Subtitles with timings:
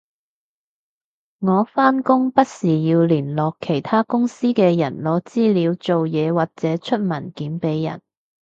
[1.41, 8.01] 我返工不時要聯絡其他公司嘅人攞資料做嘢或者出文件畀人